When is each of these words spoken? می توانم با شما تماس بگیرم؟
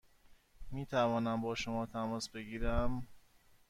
می 0.71 0.85
توانم 0.85 1.41
با 1.41 1.55
شما 1.55 1.85
تماس 1.85 2.29
بگیرم؟ 2.29 3.07